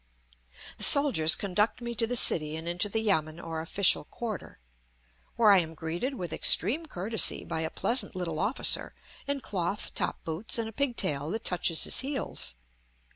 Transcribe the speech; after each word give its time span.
The 0.79 0.83
soldiers 0.83 1.35
conduct 1.35 1.79
me 1.79 1.93
to 1.93 2.07
the 2.07 2.15
city 2.15 2.57
and 2.57 2.67
into 2.67 2.89
the 2.89 3.03
yamen 3.03 3.39
or 3.39 3.61
official 3.61 4.03
quarter, 4.03 4.57
where 5.35 5.51
I 5.51 5.59
am 5.59 5.75
greeted 5.75 6.15
with 6.15 6.33
extreme 6.33 6.87
courtesy 6.87 7.43
by 7.45 7.61
a 7.61 7.69
pleasant 7.69 8.15
little 8.15 8.39
officer 8.39 8.95
in 9.27 9.41
cloth 9.41 9.93
top 9.93 10.23
boots 10.23 10.57
and 10.57 10.67
a 10.67 10.71
pigtail 10.73 11.29
that 11.29 11.43
touches 11.43 11.83
his 11.83 11.99
heels. 11.99 12.55